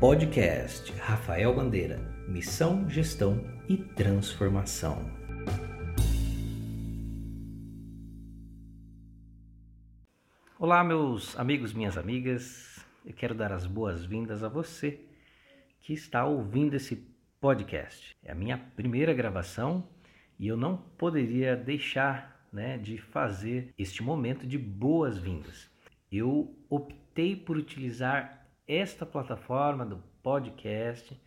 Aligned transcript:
Podcast 0.00 0.92
Rafael 0.94 1.54
Bandeira. 1.54 1.98
Missão, 2.28 2.90
gestão 2.90 3.40
e 3.68 3.76
transformação. 3.76 4.98
Olá, 10.58 10.82
meus 10.82 11.38
amigos, 11.38 11.72
minhas 11.72 11.96
amigas. 11.96 12.84
Eu 13.06 13.14
quero 13.14 13.34
dar 13.34 13.52
as 13.52 13.66
boas-vindas 13.66 14.42
a 14.42 14.48
você 14.48 15.00
que 15.80 15.92
está 15.92 16.26
ouvindo 16.26 16.74
esse 16.74 16.96
podcast. 17.40 18.16
É 18.22 18.32
a 18.32 18.34
minha 18.34 18.58
primeira 18.58 19.14
gravação 19.14 19.88
e 20.38 20.48
eu 20.48 20.56
não 20.56 20.76
poderia 20.76 21.56
deixar 21.56 22.46
né, 22.52 22.76
de 22.76 22.98
fazer 22.98 23.72
este 23.78 24.02
momento 24.02 24.44
de 24.44 24.58
boas-vindas. 24.58 25.70
Eu 26.10 26.54
optei 26.68 27.36
por 27.36 27.56
utilizar 27.56 28.43
esta 28.66 29.04
plataforma 29.04 29.84
do 29.84 30.02
podcast 30.22 31.20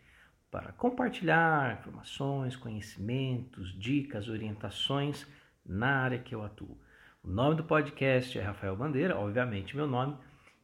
para 0.50 0.72
compartilhar 0.72 1.78
informações, 1.78 2.56
conhecimentos, 2.56 3.78
dicas, 3.78 4.28
orientações 4.28 5.26
na 5.64 6.02
área 6.02 6.18
que 6.18 6.34
eu 6.34 6.42
atuo. 6.42 6.78
O 7.22 7.28
nome 7.28 7.56
do 7.56 7.64
podcast 7.64 8.38
é 8.38 8.42
Rafael 8.42 8.76
Bandeira, 8.76 9.16
obviamente 9.16 9.76
meu 9.76 9.86
nome, 9.86 10.16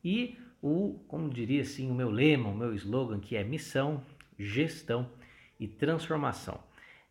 e 0.03 0.39
o, 0.63 1.05
como 1.07 1.29
diria 1.29 1.63
assim, 1.63 1.91
o 1.91 1.95
meu 1.95 2.11
lema, 2.11 2.49
o 2.49 2.57
meu 2.57 2.75
slogan 2.75 3.21
que 3.21 3.37
é 3.37 3.45
missão, 3.45 4.03
gestão 4.39 5.11
e 5.61 5.69
transformação. 5.69 6.59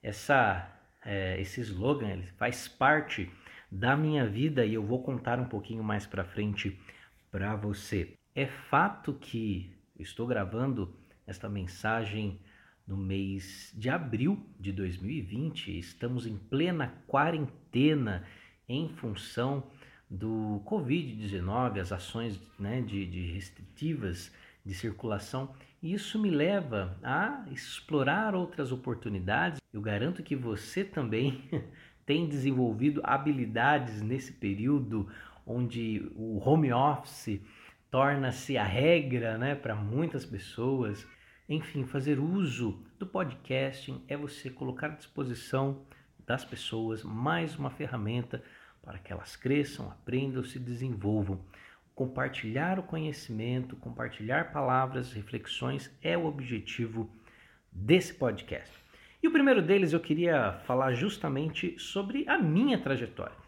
Essa, 0.02 0.72
é, 1.06 1.40
esse 1.40 1.62
slogan 1.62 2.10
ele 2.10 2.28
faz 2.38 2.68
parte 2.68 3.32
da 3.72 3.96
minha 3.96 4.28
vida 4.28 4.66
e 4.66 4.74
eu 4.74 4.84
vou 4.84 5.04
contar 5.04 5.40
um 5.40 5.46
pouquinho 5.46 5.84
mais 5.84 6.06
para 6.06 6.24
frente 6.24 6.80
para 7.32 7.56
você. 7.56 8.18
É 8.36 8.48
fato 8.48 9.14
que 9.14 9.72
estou 10.00 10.26
gravando 10.26 10.92
esta 11.28 11.48
mensagem 11.48 12.40
no 12.88 12.98
mês 12.98 13.72
de 13.78 13.92
abril 13.92 14.44
de 14.60 14.72
2020. 14.72 15.78
Estamos 15.78 16.26
em 16.26 16.36
plena 16.36 16.96
quarentena 17.06 18.26
em 18.68 18.90
função 18.90 19.64
do 20.10 20.64
Covid-19, 20.66 21.80
as 21.80 21.92
ações 21.92 22.42
né, 22.58 22.82
de, 22.82 23.06
de 23.06 23.34
restritivas 23.34 24.34
de 24.66 24.74
circulação. 24.74 25.54
E 25.80 25.94
isso 25.94 26.18
me 26.18 26.32
leva 26.32 26.98
a 27.04 27.46
explorar 27.52 28.34
outras 28.34 28.72
oportunidades. 28.72 29.62
Eu 29.72 29.82
garanto 29.82 30.24
que 30.24 30.36
você 30.36 30.84
também 30.84 31.44
tem 32.04 32.28
desenvolvido 32.28 33.00
habilidades 33.04 34.02
nesse 34.02 34.32
período 34.32 35.08
onde 35.46 36.12
o 36.16 36.40
home 36.44 36.74
office 36.74 37.40
torna-se 37.94 38.58
a 38.58 38.64
regra 38.64 39.38
né, 39.38 39.54
para 39.54 39.76
muitas 39.76 40.26
pessoas. 40.26 41.08
Enfim, 41.48 41.86
fazer 41.86 42.18
uso 42.18 42.84
do 42.98 43.06
podcasting 43.06 44.04
é 44.08 44.18
você 44.18 44.50
colocar 44.50 44.88
à 44.88 44.96
disposição 44.96 45.86
das 46.26 46.44
pessoas 46.44 47.04
mais 47.04 47.56
uma 47.56 47.70
ferramenta 47.70 48.44
para 48.82 48.98
que 48.98 49.14
elas 49.14 49.36
cresçam, 49.36 49.92
aprendam, 49.92 50.44
se 50.44 50.58
desenvolvam. 50.58 51.40
Compartilhar 51.94 52.80
o 52.80 52.84
conhecimento, 52.84 53.76
compartilhar 53.76 54.52
palavras, 54.52 55.14
reflexões 55.14 55.96
é 56.02 56.18
o 56.18 56.26
objetivo 56.26 57.08
desse 57.72 58.16
podcast. 58.16 58.74
E 59.22 59.28
o 59.28 59.32
primeiro 59.32 59.62
deles 59.62 59.94
eu 59.94 60.00
queria 60.00 60.54
falar 60.66 60.96
justamente 60.96 61.78
sobre 61.78 62.28
a 62.28 62.40
minha 62.40 62.80
trajetória. 62.80 63.43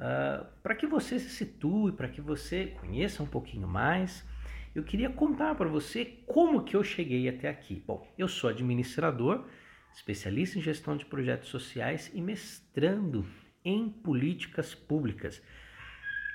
Uh, 0.00 0.46
para 0.62 0.74
que 0.74 0.86
você 0.86 1.18
se 1.18 1.28
situe, 1.28 1.92
para 1.92 2.08
que 2.08 2.22
você 2.22 2.68
conheça 2.80 3.22
um 3.22 3.26
pouquinho 3.26 3.68
mais, 3.68 4.26
eu 4.74 4.82
queria 4.82 5.10
contar 5.10 5.54
para 5.54 5.68
você 5.68 6.06
como 6.26 6.64
que 6.64 6.74
eu 6.74 6.82
cheguei 6.82 7.28
até 7.28 7.50
aqui. 7.50 7.84
Bom, 7.86 8.10
eu 8.16 8.26
sou 8.26 8.48
administrador, 8.48 9.44
especialista 9.92 10.58
em 10.58 10.62
gestão 10.62 10.96
de 10.96 11.04
projetos 11.04 11.50
sociais 11.50 12.10
e 12.14 12.20
mestrando 12.22 13.26
em 13.62 13.90
políticas 13.90 14.74
públicas. 14.74 15.42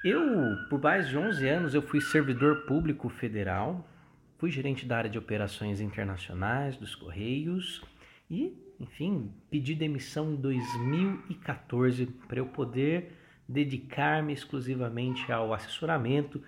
Eu, 0.04 0.22
por 0.70 0.80
mais 0.80 1.10
de 1.10 1.18
11 1.18 1.48
anos, 1.48 1.74
eu 1.74 1.82
fui 1.82 2.00
servidor 2.00 2.68
público 2.68 3.10
federal, 3.10 3.90
fui 4.38 4.52
gerente 4.52 4.86
da 4.86 4.98
área 4.98 5.10
de 5.10 5.18
operações 5.18 5.82
internacionais 5.82 6.78
dos 6.78 6.94
Correios 6.94 7.82
e, 8.30 8.56
enfim, 8.80 9.34
pedi 9.50 9.74
demissão 9.74 10.34
em 10.34 10.36
2014 10.36 12.06
para 12.28 12.38
eu 12.38 12.46
poder 12.46 13.25
dedicar-me 13.48 14.34
exclusivamente 14.34 15.32
ao 15.32 15.54
assessoramento 15.54 16.42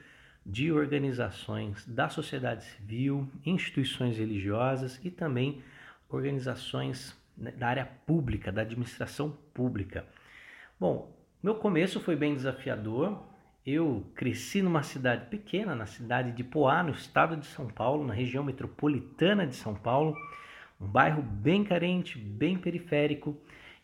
de 0.45 0.71
organizações 0.71 1.85
da 1.85 2.07
sociedade 2.07 2.63
civil, 2.63 3.29
instituições 3.45 4.17
religiosas 4.17 4.99
e 5.03 5.11
também 5.11 5.61
organizações 6.09 7.15
né, 7.37 7.51
da 7.51 7.67
área 7.67 7.85
pública, 7.85 8.51
da 8.51 8.61
administração 8.61 9.37
pública. 9.53 10.05
Bom, 10.79 11.13
meu 11.43 11.55
começo 11.55 11.99
foi 11.99 12.15
bem 12.15 12.33
desafiador. 12.33 13.21
Eu 13.65 14.05
cresci 14.15 14.61
numa 14.61 14.81
cidade 14.83 15.25
pequena, 15.25 15.75
na 15.75 15.85
cidade 15.85 16.31
de 16.31 16.43
Poá, 16.43 16.81
no 16.81 16.91
estado 16.91 17.35
de 17.35 17.45
São 17.45 17.67
Paulo, 17.67 18.05
na 18.05 18.13
região 18.13 18.43
metropolitana 18.43 19.45
de 19.45 19.55
São 19.55 19.75
Paulo, 19.75 20.15
um 20.79 20.87
bairro 20.87 21.21
bem 21.21 21.63
carente, 21.63 22.17
bem 22.17 22.57
periférico, 22.57 23.37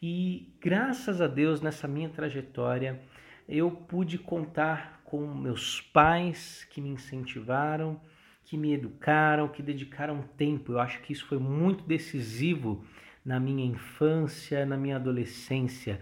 e 0.06 0.54
graças 0.60 1.22
a 1.22 1.28
Deus, 1.28 1.62
nessa 1.62 1.88
minha 1.88 2.10
trajetória, 2.10 3.00
eu 3.48 3.72
pude 3.72 4.18
contar 4.18 5.02
com 5.06 5.26
meus 5.34 5.80
pais 5.80 6.68
que 6.70 6.82
me 6.82 6.90
incentivaram, 6.90 8.02
que 8.44 8.58
me 8.58 8.74
educaram, 8.74 9.48
que 9.48 9.64
dedicaram 9.64 10.22
tempo. 10.36 10.74
Eu 10.74 10.82
acho 10.82 11.02
que 11.04 11.14
isso 11.14 11.26
foi 11.26 11.40
muito 11.40 11.86
decisivo 11.86 12.84
na 13.24 13.40
minha 13.40 13.64
infância, 13.66 14.66
na 14.66 14.76
minha 14.76 14.98
adolescência. 14.98 16.02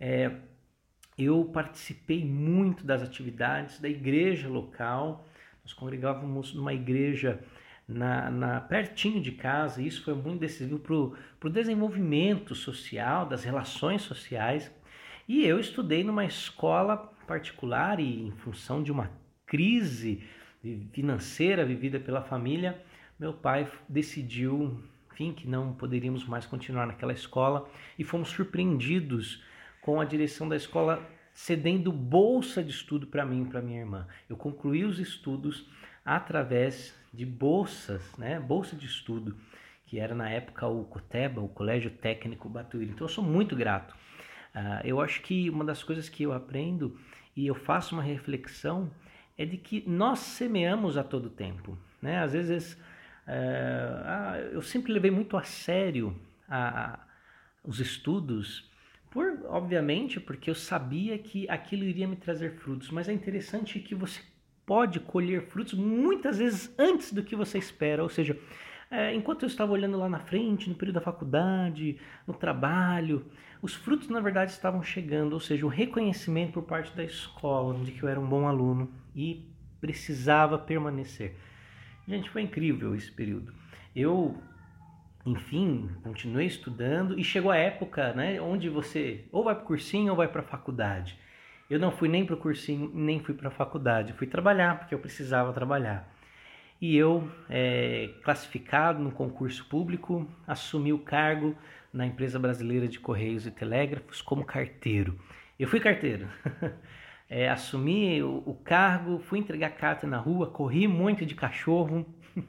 É, 0.00 0.34
eu 1.18 1.44
participei 1.44 2.24
muito 2.24 2.86
das 2.86 3.02
atividades 3.02 3.78
da 3.78 3.88
igreja 3.90 4.48
local. 4.48 5.28
Nós 5.62 5.74
congregávamos 5.74 6.54
numa 6.54 6.72
igreja 6.72 7.38
na, 7.92 8.30
na, 8.30 8.60
pertinho 8.60 9.20
de 9.20 9.32
casa. 9.32 9.82
Isso 9.82 10.02
foi 10.02 10.14
muito 10.14 10.40
decisivo 10.40 10.78
para 10.78 10.94
o 10.94 11.50
desenvolvimento 11.50 12.54
social, 12.54 13.26
das 13.26 13.44
relações 13.44 14.02
sociais. 14.02 14.70
E 15.28 15.44
eu 15.44 15.58
estudei 15.58 16.02
numa 16.02 16.24
escola 16.24 16.96
particular 17.26 18.00
e 18.00 18.26
em 18.26 18.30
função 18.32 18.82
de 18.82 18.90
uma 18.90 19.10
crise 19.46 20.22
financeira 20.92 21.64
vivida 21.64 21.98
pela 21.98 22.22
família, 22.22 22.80
meu 23.18 23.32
pai 23.32 23.70
decidiu, 23.88 24.80
enfim, 25.12 25.32
que 25.32 25.46
não 25.48 25.74
poderíamos 25.74 26.24
mais 26.24 26.46
continuar 26.46 26.86
naquela 26.86 27.12
escola 27.12 27.68
e 27.98 28.04
fomos 28.04 28.28
surpreendidos 28.28 29.42
com 29.80 30.00
a 30.00 30.04
direção 30.04 30.48
da 30.48 30.56
escola 30.56 31.06
cedendo 31.34 31.90
bolsa 31.90 32.62
de 32.62 32.70
estudo 32.70 33.06
para 33.06 33.24
mim 33.24 33.42
e 33.42 33.46
para 33.46 33.62
minha 33.62 33.80
irmã. 33.80 34.06
Eu 34.28 34.36
concluí 34.36 34.84
os 34.84 34.98
estudos 34.98 35.68
através 36.04 36.94
de 37.12 37.26
bolsas, 37.26 38.02
né? 38.16 38.40
Bolsa 38.40 38.74
de 38.74 38.86
estudo, 38.86 39.36
que 39.86 39.98
era 39.98 40.14
na 40.14 40.30
época 40.30 40.66
o 40.66 40.84
COTEBA, 40.84 41.40
o 41.40 41.48
Colégio 41.48 41.90
Técnico 41.90 42.48
Batuíra. 42.48 42.90
Então 42.92 43.06
eu 43.06 43.12
sou 43.12 43.22
muito 43.22 43.54
grato. 43.54 43.94
Uh, 44.54 44.84
eu 44.84 45.00
acho 45.00 45.22
que 45.22 45.50
uma 45.50 45.64
das 45.64 45.82
coisas 45.82 46.08
que 46.08 46.22
eu 46.22 46.32
aprendo 46.32 46.98
e 47.36 47.46
eu 47.46 47.54
faço 47.54 47.94
uma 47.94 48.02
reflexão 48.02 48.90
é 49.36 49.44
de 49.44 49.56
que 49.56 49.82
nós 49.88 50.18
semeamos 50.18 50.96
a 50.96 51.04
todo 51.04 51.30
tempo, 51.30 51.76
né? 52.00 52.22
Às 52.22 52.32
vezes 52.32 52.74
uh, 53.26 54.38
eu 54.52 54.62
sempre 54.62 54.92
levei 54.92 55.10
muito 55.10 55.36
a 55.36 55.42
sério 55.42 56.16
a, 56.48 56.92
a, 56.92 56.98
os 57.64 57.80
estudos 57.80 58.70
por, 59.10 59.44
obviamente, 59.46 60.18
porque 60.18 60.48
eu 60.48 60.54
sabia 60.54 61.18
que 61.18 61.48
aquilo 61.48 61.84
iria 61.84 62.08
me 62.08 62.16
trazer 62.16 62.52
frutos, 62.56 62.90
mas 62.90 63.08
é 63.08 63.12
interessante 63.12 63.78
que 63.78 63.94
você 63.94 64.22
pode 64.72 65.00
colher 65.00 65.42
frutos 65.42 65.74
muitas 65.74 66.38
vezes 66.38 66.74
antes 66.78 67.12
do 67.12 67.22
que 67.22 67.36
você 67.36 67.58
espera. 67.58 68.02
Ou 68.02 68.08
seja, 68.08 68.38
é, 68.90 69.14
enquanto 69.14 69.42
eu 69.42 69.46
estava 69.46 69.70
olhando 69.70 69.98
lá 69.98 70.08
na 70.08 70.18
frente, 70.18 70.70
no 70.70 70.74
período 70.74 70.94
da 70.94 71.00
faculdade, 71.02 71.98
no 72.26 72.32
trabalho, 72.32 73.22
os 73.60 73.74
frutos 73.74 74.08
na 74.08 74.18
verdade 74.18 74.50
estavam 74.50 74.82
chegando, 74.82 75.34
ou 75.34 75.40
seja, 75.40 75.66
o 75.66 75.68
reconhecimento 75.68 76.54
por 76.54 76.62
parte 76.62 76.96
da 76.96 77.04
escola 77.04 77.78
de 77.84 77.92
que 77.92 78.02
eu 78.02 78.08
era 78.08 78.18
um 78.18 78.26
bom 78.26 78.48
aluno 78.48 78.90
e 79.14 79.46
precisava 79.78 80.58
permanecer. 80.58 81.36
Gente, 82.08 82.30
foi 82.30 82.40
incrível 82.40 82.94
esse 82.94 83.12
período. 83.12 83.52
Eu, 83.94 84.42
enfim, 85.26 85.90
continuei 86.02 86.46
estudando 86.46 87.18
e 87.18 87.22
chegou 87.22 87.50
a 87.50 87.58
época, 87.58 88.14
né, 88.14 88.40
onde 88.40 88.70
você 88.70 89.26
ou 89.30 89.44
vai 89.44 89.54
para 89.54 89.64
o 89.64 89.66
cursinho 89.66 90.12
ou 90.12 90.16
vai 90.16 90.28
para 90.28 90.40
a 90.40 90.44
faculdade. 90.44 91.20
Eu 91.72 91.78
não 91.78 91.90
fui 91.90 92.06
nem 92.06 92.26
para 92.26 92.34
o 92.34 92.38
cursinho, 92.38 92.90
nem 92.92 93.18
fui 93.18 93.32
para 93.32 93.48
a 93.48 93.50
faculdade. 93.50 94.12
fui 94.12 94.26
trabalhar, 94.26 94.78
porque 94.78 94.94
eu 94.94 94.98
precisava 94.98 95.54
trabalhar. 95.54 96.06
E 96.78 96.94
eu, 96.94 97.26
é, 97.48 98.10
classificado 98.22 99.02
no 99.02 99.10
concurso 99.10 99.66
público, 99.70 100.30
assumi 100.46 100.92
o 100.92 100.98
cargo 100.98 101.56
na 101.90 102.04
empresa 102.04 102.38
brasileira 102.38 102.86
de 102.86 103.00
Correios 103.00 103.46
e 103.46 103.50
Telégrafos 103.50 104.20
como 104.20 104.44
carteiro. 104.44 105.18
Eu 105.58 105.66
fui 105.66 105.80
carteiro. 105.80 106.28
é, 107.26 107.48
assumi 107.48 108.22
o, 108.22 108.42
o, 108.44 108.54
cargo, 108.54 109.18
fui 109.20 109.38
entregar 109.38 109.70
carta 109.70 110.06
na 110.06 110.18
rua, 110.18 110.50
corri 110.50 110.86
muito 110.86 111.24
de 111.24 111.34
cachorro. 111.34 112.04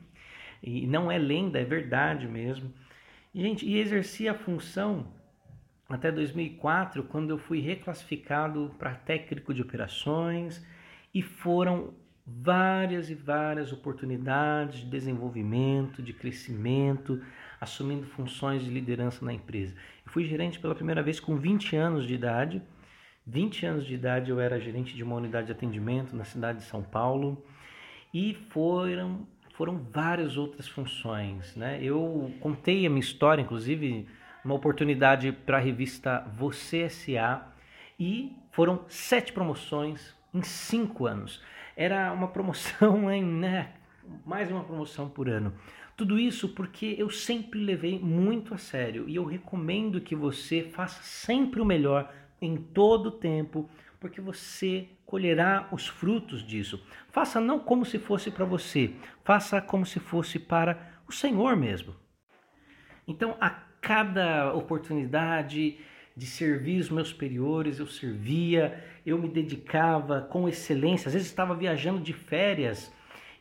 E 0.61 0.87
não 0.87 1.11
é 1.11 1.17
lenda, 1.17 1.59
é 1.59 1.65
verdade 1.65 2.25
mesmo. 2.25 2.73
E, 3.33 3.41
gente, 3.41 3.65
e 3.65 3.77
exerci 3.79 4.29
a 4.29 4.33
função 4.33 5.07
até 5.89 6.11
2004, 6.11 7.03
quando 7.03 7.29
eu 7.29 7.37
fui 7.37 7.59
reclassificado 7.59 8.73
para 8.79 8.95
técnico 8.95 9.53
de 9.53 9.61
operações 9.61 10.65
e 11.13 11.21
foram 11.21 11.93
várias 12.25 13.09
e 13.09 13.15
várias 13.15 13.73
oportunidades 13.73 14.79
de 14.79 14.85
desenvolvimento, 14.85 16.01
de 16.01 16.13
crescimento, 16.13 17.21
assumindo 17.59 18.07
funções 18.07 18.63
de 18.63 18.69
liderança 18.69 19.23
na 19.25 19.33
empresa. 19.33 19.75
Eu 20.05 20.11
fui 20.11 20.23
gerente 20.23 20.59
pela 20.59 20.73
primeira 20.73 21.03
vez 21.03 21.19
com 21.19 21.35
20 21.35 21.75
anos 21.75 22.07
de 22.07 22.13
idade. 22.13 22.61
20 23.27 23.65
anos 23.65 23.85
de 23.85 23.93
idade 23.93 24.31
eu 24.31 24.39
era 24.39 24.59
gerente 24.59 24.95
de 24.95 25.03
uma 25.03 25.15
unidade 25.15 25.47
de 25.47 25.51
atendimento 25.51 26.15
na 26.15 26.23
cidade 26.23 26.59
de 26.59 26.65
São 26.65 26.81
Paulo 26.81 27.43
e 28.13 28.33
foram 28.49 29.27
foram 29.53 29.77
várias 29.77 30.35
outras 30.35 30.67
funções, 30.67 31.55
né? 31.55 31.79
Eu 31.79 32.33
contei 32.39 32.87
a 32.87 32.89
minha 32.89 32.99
história, 32.99 33.39
inclusive, 33.39 34.07
uma 34.43 34.55
oportunidade 34.55 35.31
para 35.31 35.57
a 35.57 35.61
revista 35.61 36.25
Você 36.35 36.89
SA 36.89 37.53
e 37.99 38.35
foram 38.51 38.83
sete 38.87 39.31
promoções 39.31 40.15
em 40.33 40.41
cinco 40.41 41.05
anos. 41.05 41.41
Era 41.75 42.11
uma 42.11 42.27
promoção 42.27 43.09
em 43.11 43.23
né, 43.23 43.73
mais 44.25 44.51
uma 44.51 44.63
promoção 44.63 45.09
por 45.09 45.29
ano. 45.29 45.53
Tudo 45.95 46.19
isso 46.19 46.49
porque 46.49 46.95
eu 46.97 47.09
sempre 47.09 47.63
levei 47.63 47.99
muito 47.99 48.53
a 48.53 48.57
sério 48.57 49.07
e 49.07 49.15
eu 49.15 49.25
recomendo 49.25 50.01
que 50.01 50.15
você 50.15 50.63
faça 50.63 51.01
sempre 51.03 51.61
o 51.61 51.65
melhor 51.65 52.11
em 52.41 52.57
todo 52.57 53.07
o 53.07 53.11
tempo, 53.11 53.69
porque 53.99 54.19
você 54.19 54.89
colherá 55.05 55.67
os 55.71 55.87
frutos 55.87 56.45
disso. 56.45 56.83
Faça 57.09 57.39
não 57.39 57.59
como 57.59 57.85
se 57.85 57.99
fosse 57.99 58.31
para 58.31 58.43
você, 58.43 58.95
faça 59.23 59.61
como 59.61 59.85
se 59.85 59.99
fosse 59.99 60.39
para 60.39 60.93
o 61.07 61.11
Senhor 61.11 61.55
mesmo. 61.55 61.95
Então, 63.07 63.37
a 63.39 63.51
cada 63.83 64.53
oportunidade 64.53 65.77
de 66.15 66.25
servir 66.25 66.79
os 66.79 66.89
meus 66.89 67.09
superiores, 67.09 67.79
eu 67.79 67.85
servia, 67.85 68.81
eu 69.05 69.17
me 69.17 69.27
dedicava 69.27 70.21
com 70.21 70.47
excelência. 70.47 71.07
Às 71.09 71.13
vezes 71.13 71.27
estava 71.27 71.53
viajando 71.53 71.99
de 71.99 72.13
férias 72.13 72.93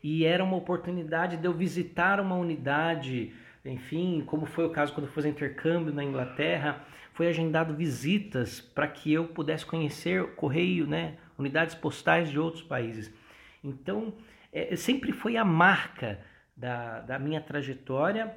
e 0.03 0.25
era 0.25 0.43
uma 0.43 0.57
oportunidade 0.57 1.37
de 1.37 1.47
eu 1.47 1.53
visitar 1.53 2.19
uma 2.19 2.35
unidade, 2.35 3.33
enfim, 3.65 4.25
como 4.27 4.45
foi 4.45 4.65
o 4.67 4.71
caso 4.71 4.93
quando 4.93 5.07
eu 5.07 5.13
fiz 5.13 5.25
intercâmbio 5.25 5.95
na 5.95 6.03
Inglaterra, 6.03 6.85
foi 7.13 7.29
agendado 7.29 7.73
visitas 7.75 8.61
para 8.61 8.89
que 8.89 9.13
eu 9.13 9.27
pudesse 9.29 9.65
conhecer 9.65 10.35
correio, 10.35 10.89
né, 10.89 11.19
unidades 11.39 11.77
postais 11.77 12.31
de 12.31 12.39
outros 12.39 12.65
países. 12.65 13.15
Então, 13.63 14.13
é, 14.53 14.75
sempre 14.75 15.13
foi 15.13 15.37
a 15.37 15.45
marca 15.45 16.19
da, 16.57 17.01
da 17.01 17.19
minha 17.19 17.41
trajetória 17.41 18.35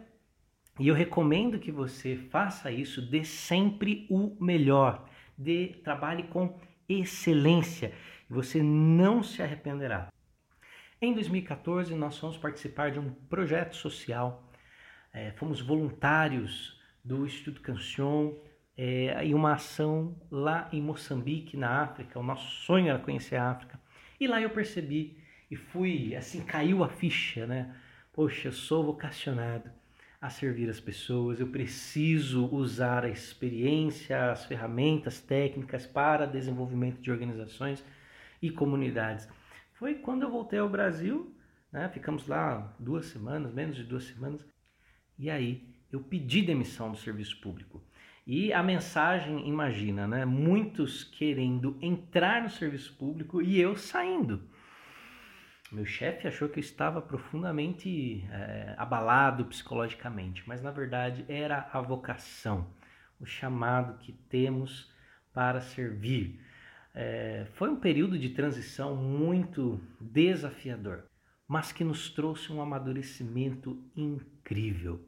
e 0.78 0.90
eu 0.90 0.96
recomendo 0.96 1.58
que 1.58 1.72
você 1.72 2.18
faça 2.18 2.70
isso, 2.70 3.02
dê 3.02 3.24
sempre 3.24 4.06
o 4.10 4.36
melhor, 4.44 5.08
dê, 5.38 5.68
trabalhe 5.84 6.24
com 6.24 6.60
excelência, 6.88 7.94
você 8.30 8.62
não 8.62 9.24
se 9.24 9.42
arrependerá. 9.42 10.10
Em 11.02 11.14
2014, 11.14 11.96
nós 11.96 12.18
fomos 12.18 12.38
participar 12.38 12.92
de 12.92 13.00
um 13.00 13.10
projeto 13.10 13.76
social, 13.76 14.52
é, 15.14 15.32
fomos 15.32 15.62
voluntários 15.62 16.82
do 17.04 17.26
Instituto 17.26 17.62
Cancion 17.62 18.34
é, 18.78 19.24
em 19.24 19.34
uma 19.34 19.54
ação 19.54 20.20
lá 20.30 20.68
em 20.74 20.82
Moçambique, 20.82 21.56
na 21.56 21.84
África. 21.84 22.20
O 22.20 22.24
nosso 22.24 22.50
sonho 22.66 22.90
era 22.90 23.00
conhecer 23.00 23.38
a 23.38 23.50
África. 23.50 23.80
E 24.20 24.28
lá 24.28 24.42
eu 24.42 24.50
percebi 24.50 25.24
e 25.50 25.56
fui, 25.56 26.16
assim, 26.16 26.44
caiu 26.44 26.84
a 26.84 26.90
ficha, 26.90 27.48
né? 27.48 27.74
Poxa, 28.12 28.50
eu 28.50 28.52
sou 28.52 28.84
vocacionado 28.84 29.72
a 30.20 30.30
servir 30.30 30.70
as 30.70 30.80
pessoas, 30.80 31.40
eu 31.40 31.48
preciso 31.48 32.48
usar 32.48 33.06
a 33.06 33.10
experiência, 33.10 34.32
as 34.32 34.46
ferramentas 34.46 35.22
técnicas 35.22 35.86
para 35.86 36.26
desenvolvimento 36.26 37.02
de 37.02 37.12
organizações 37.12 37.84
e 38.42 38.50
comunidades. 38.50 39.28
Foi 39.74 39.96
quando 39.96 40.24
eu 40.24 40.32
voltei 40.32 40.60
ao 40.60 40.70
Brasil, 40.70 41.36
né, 41.72 41.90
ficamos 41.90 42.28
lá 42.28 42.74
duas 42.80 43.08
semanas, 43.08 43.54
menos 43.54 43.76
de 43.76 43.84
duas 43.84 44.06
semanas, 44.06 44.46
e 45.20 45.30
aí 45.30 45.76
eu 45.92 46.00
pedi 46.00 46.42
demissão 46.42 46.92
do 46.92 46.98
serviço 46.98 47.40
público. 47.42 47.84
E 48.26 48.52
a 48.52 48.64
mensagem, 48.64 49.48
imagina, 49.48 50.08
né, 50.08 50.26
muitos 50.26 51.04
querendo 51.04 51.78
entrar 51.82 52.42
no 52.42 52.50
serviço 52.50 52.96
público 52.96 53.42
e 53.42 53.60
eu 53.60 53.76
saindo. 53.76 54.42
Meu 55.76 55.86
chefe 55.86 56.26
achou 56.26 56.48
que 56.48 56.58
eu 56.58 56.62
estava 56.62 57.02
profundamente 57.02 58.26
é, 58.32 58.76
abalado 58.78 59.44
psicologicamente, 59.44 60.42
mas 60.48 60.62
na 60.62 60.72
verdade 60.72 61.26
era 61.28 61.70
a 61.74 61.82
vocação, 61.82 62.66
o 63.20 63.26
chamado 63.26 63.98
que 63.98 64.14
temos 64.14 64.90
para 65.34 65.60
servir. 65.60 66.40
É, 66.94 67.48
foi 67.56 67.70
um 67.70 67.76
período 67.76 68.18
de 68.18 68.30
transição 68.30 68.96
muito 68.96 69.82
desafiador, 70.00 71.04
mas 71.46 71.74
que 71.74 71.84
nos 71.84 72.10
trouxe 72.10 72.54
um 72.54 72.62
amadurecimento 72.62 73.78
incrível. 73.98 75.06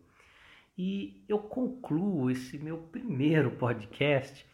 E 0.78 1.24
eu 1.30 1.40
concluo 1.40 2.30
esse 2.30 2.58
meu 2.58 2.78
primeiro 2.78 3.52
podcast 3.52 4.46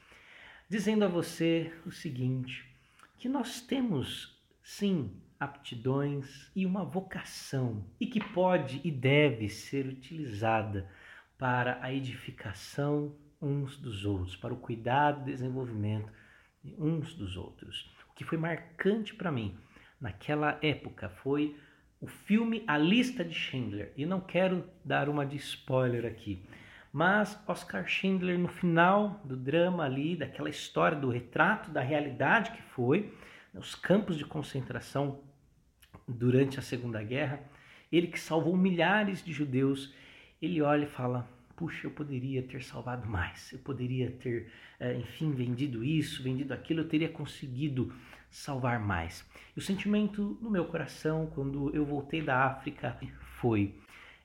dizendo 0.69 1.05
a 1.05 1.07
você 1.07 1.73
o 1.87 1.91
seguinte: 1.91 2.71
que 3.17 3.27
nós 3.27 3.61
temos 3.61 4.39
sim 4.61 5.19
aptidões 5.43 6.51
e 6.55 6.65
uma 6.65 6.83
vocação 6.83 7.85
e 7.99 8.07
que 8.07 8.19
pode 8.19 8.81
e 8.83 8.91
deve 8.91 9.49
ser 9.49 9.85
utilizada 9.87 10.89
para 11.37 11.79
a 11.81 11.93
edificação 11.93 13.15
uns 13.41 13.77
dos 13.77 14.05
outros, 14.05 14.35
para 14.35 14.53
o 14.53 14.57
cuidado 14.57 15.21
e 15.21 15.33
desenvolvimento 15.33 16.11
uns 16.77 17.13
dos 17.13 17.35
outros. 17.35 17.91
O 18.09 18.13
que 18.13 18.23
foi 18.23 18.37
marcante 18.37 19.13
para 19.13 19.31
mim 19.31 19.57
naquela 19.99 20.57
época 20.61 21.09
foi 21.09 21.55
o 21.99 22.07
filme 22.07 22.63
A 22.67 22.77
Lista 22.77 23.23
de 23.23 23.33
Schindler. 23.33 23.93
E 23.95 24.05
não 24.05 24.19
quero 24.19 24.65
dar 24.83 25.07
uma 25.07 25.25
de 25.25 25.37
spoiler 25.37 26.05
aqui, 26.05 26.45
mas 26.91 27.41
Oscar 27.47 27.87
Schindler 27.87 28.37
no 28.37 28.47
final 28.47 29.21
do 29.23 29.35
drama 29.35 29.83
ali, 29.83 30.15
daquela 30.15 30.49
história 30.49 30.97
do 30.97 31.09
retrato 31.09 31.71
da 31.71 31.81
realidade 31.81 32.51
que 32.51 32.61
foi, 32.61 33.13
os 33.53 33.75
campos 33.75 34.17
de 34.17 34.25
concentração 34.25 35.21
durante 36.07 36.59
a 36.59 36.61
Segunda 36.61 37.01
Guerra, 37.01 37.39
ele 37.91 38.07
que 38.07 38.19
salvou 38.19 38.57
milhares 38.57 39.23
de 39.23 39.31
judeus, 39.31 39.93
ele 40.41 40.61
olha 40.61 40.83
e 40.83 40.87
fala: 40.89 41.29
puxa, 41.55 41.87
eu 41.87 41.91
poderia 41.91 42.41
ter 42.43 42.63
salvado 42.63 43.07
mais, 43.07 43.51
eu 43.53 43.59
poderia 43.59 44.11
ter, 44.11 44.51
eh, 44.79 44.95
enfim, 44.95 45.31
vendido 45.31 45.83
isso, 45.83 46.23
vendido 46.23 46.53
aquilo, 46.53 46.81
eu 46.81 46.87
teria 46.87 47.09
conseguido 47.09 47.93
salvar 48.29 48.79
mais. 48.79 49.25
E 49.55 49.59
o 49.59 49.61
sentimento 49.61 50.37
no 50.41 50.49
meu 50.49 50.65
coração 50.65 51.27
quando 51.27 51.73
eu 51.75 51.85
voltei 51.85 52.21
da 52.21 52.45
África 52.45 52.97
foi: 53.39 53.75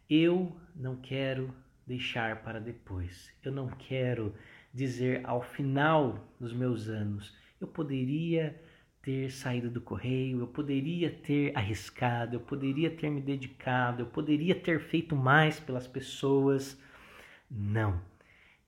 eu 0.09 0.57
não 0.75 0.97
quero 0.97 1.55
deixar 1.87 2.43
para 2.43 2.61
depois, 2.61 3.31
eu 3.45 3.53
não 3.53 3.69
quero 3.69 4.35
dizer 4.73 5.21
ao 5.25 5.43
final 5.43 6.29
dos 6.41 6.53
meus 6.53 6.89
anos, 6.89 7.35
eu 7.61 7.67
poderia 7.67 8.59
ter 9.03 9.31
saído 9.31 9.71
do 9.71 9.81
correio, 9.81 10.41
eu 10.41 10.47
poderia 10.47 11.11
ter 11.11 11.57
arriscado, 11.57 12.37
eu 12.37 12.41
poderia 12.41 12.91
ter 12.91 13.11
me 13.11 13.21
dedicado, 13.21 14.03
eu 14.03 14.07
poderia 14.07 14.55
ter 14.55 14.81
feito 14.81 15.17
mais 15.17 15.59
pelas 15.61 15.87
pessoas. 15.87 16.81
Não. 17.51 18.01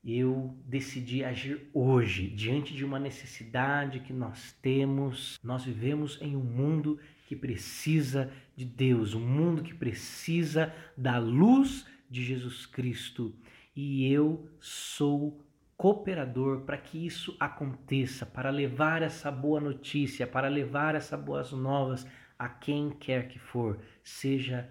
Eu 0.02 0.56
decidi 0.64 1.22
agir 1.22 1.68
hoje, 1.74 2.26
diante 2.26 2.74
de 2.74 2.84
uma 2.84 2.98
necessidade 2.98 4.00
que 4.00 4.12
nós 4.12 4.56
temos. 4.62 5.38
Nós 5.44 5.64
vivemos 5.64 6.18
em 6.22 6.34
um 6.34 6.42
mundo 6.42 6.98
que 7.26 7.36
precisa 7.36 8.32
de 8.56 8.64
Deus, 8.64 9.14
um 9.14 9.20
mundo 9.20 9.62
que 9.62 9.74
precisa 9.74 10.74
da 10.96 11.18
luz 11.18 11.86
de 12.10 12.24
Jesus 12.24 12.64
Cristo. 12.64 13.34
E 13.76 14.10
eu 14.10 14.48
sou 14.58 15.38
cooperador 15.80 16.60
para 16.60 16.76
que 16.76 17.06
isso 17.06 17.34
aconteça, 17.40 18.26
para 18.26 18.50
levar 18.50 19.00
essa 19.00 19.30
boa 19.30 19.58
notícia, 19.58 20.26
para 20.26 20.46
levar 20.46 20.94
essas 20.94 21.18
boas 21.18 21.52
novas 21.52 22.06
a 22.38 22.50
quem 22.50 22.90
quer 22.90 23.28
que 23.28 23.38
for, 23.38 23.80
seja 24.04 24.68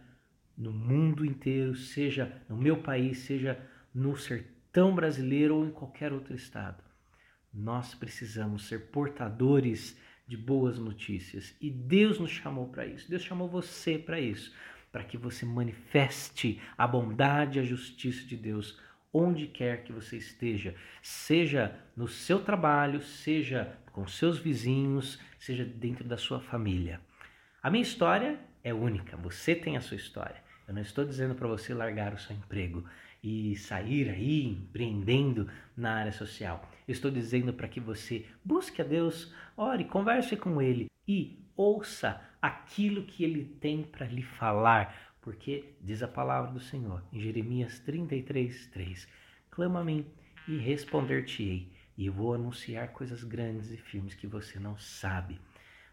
no 0.55 0.71
mundo 0.71 1.25
inteiro, 1.25 1.75
seja 1.75 2.39
no 2.47 2.55
meu 2.55 2.83
país, 2.83 3.21
seja 3.21 3.59
no 3.91 4.15
sertão 4.15 4.93
brasileiro 4.93 5.55
ou 5.55 5.65
em 5.65 5.71
qualquer 5.71 6.13
outro 6.13 6.35
estado. 6.35 6.83
Nós 7.51 7.95
precisamos 7.95 8.67
ser 8.67 8.91
portadores 8.91 9.97
de 10.27 10.37
boas 10.37 10.77
notícias 10.77 11.55
e 11.59 11.71
Deus 11.71 12.19
nos 12.19 12.29
chamou 12.29 12.67
para 12.67 12.85
isso. 12.85 13.09
Deus 13.09 13.23
chamou 13.23 13.49
você 13.49 13.97
para 13.97 14.19
isso, 14.19 14.53
para 14.91 15.03
que 15.03 15.17
você 15.17 15.43
manifeste 15.43 16.61
a 16.77 16.85
bondade 16.85 17.57
e 17.57 17.61
a 17.63 17.65
justiça 17.65 18.27
de 18.27 18.37
Deus 18.37 18.79
onde 19.13 19.47
quer 19.47 19.83
que 19.83 19.91
você 19.91 20.17
esteja, 20.17 20.75
seja 21.01 21.75
no 21.95 22.07
seu 22.07 22.39
trabalho, 22.39 23.01
seja 23.01 23.75
com 23.91 24.07
seus 24.07 24.37
vizinhos, 24.37 25.19
seja 25.39 25.65
dentro 25.65 26.03
da 26.03 26.17
sua 26.17 26.39
família. 26.39 27.01
A 27.61 27.69
minha 27.69 27.81
história 27.81 28.39
é 28.63 28.73
única, 28.73 29.17
você 29.17 29.55
tem 29.55 29.75
a 29.75 29.81
sua 29.81 29.97
história. 29.97 30.43
Eu 30.67 30.73
não 30.73 30.81
estou 30.81 31.03
dizendo 31.03 31.33
para 31.33 31.47
você 31.47 31.73
largar 31.73 32.13
o 32.13 32.19
seu 32.19 32.35
emprego 32.35 32.85
e 33.23 33.55
sair 33.55 34.09
aí 34.09 34.45
empreendendo 34.45 35.49
na 35.75 35.95
área 35.95 36.11
social. 36.11 36.69
Eu 36.87 36.91
estou 36.91 37.11
dizendo 37.11 37.53
para 37.53 37.67
que 37.67 37.79
você 37.79 38.25
busque 38.45 38.81
a 38.81 38.85
Deus, 38.85 39.33
ore, 39.57 39.83
converse 39.85 40.37
com 40.37 40.61
Ele 40.61 40.89
e 41.07 41.43
ouça 41.55 42.21
aquilo 42.41 43.03
que 43.03 43.23
Ele 43.23 43.43
tem 43.43 43.83
para 43.83 44.05
lhe 44.05 44.23
falar, 44.23 45.08
porque 45.21 45.75
diz 45.81 46.01
a 46.01 46.07
palavra 46.07 46.51
do 46.51 46.59
Senhor 46.59 47.03
em 47.11 47.19
Jeremias 47.19 47.79
33, 47.79 48.67
3: 48.67 49.07
Clama 49.49 49.81
a 49.81 49.83
mim 49.83 50.05
e 50.47 50.57
responder-te-ei, 50.57 51.71
e 51.97 52.09
vou 52.09 52.33
anunciar 52.33 52.93
coisas 52.93 53.23
grandes 53.23 53.71
e 53.71 53.77
firmes 53.77 54.15
que 54.15 54.25
você 54.25 54.59
não 54.59 54.77
sabe. 54.77 55.39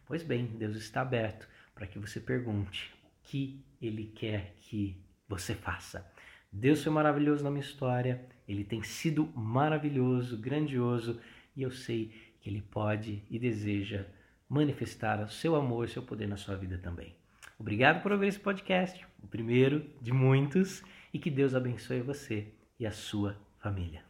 Pois 0.07 0.23
bem, 0.23 0.47
Deus 0.47 0.77
está 0.77 1.01
aberto 1.01 1.49
para 1.75 1.87
que 1.87 1.99
você 1.99 2.21
pergunte 2.21 2.95
o 3.05 3.09
que 3.25 3.65
Ele 3.83 4.13
quer 4.15 4.55
que 4.61 4.97
você 5.29 5.55
faça. 5.55 6.11
Deus 6.51 6.83
foi 6.83 6.93
maravilhoso 6.93 7.43
na 7.43 7.51
minha 7.51 7.65
história, 7.65 8.25
Ele 8.49 8.65
tem 8.65 8.83
sido 8.83 9.27
maravilhoso, 9.35 10.39
grandioso, 10.39 11.21
e 11.55 11.63
eu 11.63 11.71
sei 11.71 12.13
que 12.41 12.49
Ele 12.49 12.63
pode 12.63 13.23
e 13.29 13.39
deseja 13.39 14.07
manifestar 14.49 15.21
o 15.23 15.29
seu 15.29 15.57
amor, 15.57 15.85
o 15.85 15.89
seu 15.89 16.03
poder 16.03 16.29
na 16.29 16.37
sua 16.37 16.57
vida 16.57 16.79
também. 16.79 17.15
Obrigado 17.59 18.03
por 18.03 18.13
ouvir 18.13 18.29
esse 18.29 18.41
podcast, 18.41 19.07
o 19.23 19.27
primeiro 19.27 19.91
de 20.01 20.13
muitos, 20.13 20.83
e 21.13 21.19
que 21.19 21.31
Deus 21.31 21.55
abençoe 21.55 22.01
você 22.01 22.53
e 22.79 22.87
a 22.87 22.93
sua 22.93 23.37
família. 23.59 24.05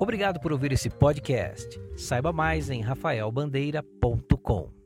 Obrigado 0.00 0.40
por 0.40 0.52
ouvir 0.52 0.72
esse 0.72 0.90
podcast. 0.90 1.78
Saiba 1.96 2.32
mais 2.32 2.70
em 2.70 2.80
rafaelbandeira.com. 2.80 4.83